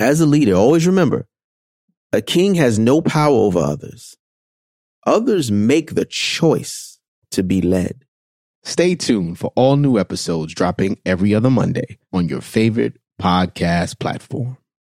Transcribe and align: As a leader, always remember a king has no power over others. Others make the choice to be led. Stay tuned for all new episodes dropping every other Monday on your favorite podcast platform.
As 0.00 0.20
a 0.20 0.26
leader, 0.26 0.54
always 0.54 0.86
remember 0.86 1.26
a 2.12 2.22
king 2.22 2.54
has 2.54 2.78
no 2.78 3.02
power 3.02 3.34
over 3.34 3.58
others. 3.58 4.16
Others 5.06 5.50
make 5.50 5.94
the 5.94 6.04
choice 6.04 6.98
to 7.32 7.42
be 7.42 7.60
led. 7.60 8.04
Stay 8.62 8.94
tuned 8.94 9.38
for 9.38 9.52
all 9.56 9.76
new 9.76 9.98
episodes 9.98 10.54
dropping 10.54 10.98
every 11.04 11.34
other 11.34 11.50
Monday 11.50 11.98
on 12.12 12.28
your 12.28 12.40
favorite 12.40 12.98
podcast 13.20 13.98
platform. 13.98 14.56